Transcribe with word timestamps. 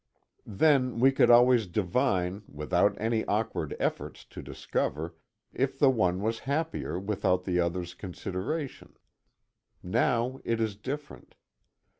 Then, 0.47 0.99
we 0.99 1.11
could 1.11 1.29
always 1.29 1.67
divine, 1.67 2.41
without 2.47 2.99
any 2.99 3.23
awkward 3.25 3.77
efforts 3.79 4.25
to 4.25 4.41
discover, 4.41 5.13
if 5.53 5.77
the 5.77 5.91
one 5.91 6.21
was 6.23 6.39
happier 6.49 6.97
without 6.99 7.43
the 7.43 7.59
other's 7.59 7.93
consideration 7.93 8.97
now 9.83 10.39
it 10.43 10.59
is 10.59 10.75
different. 10.75 11.35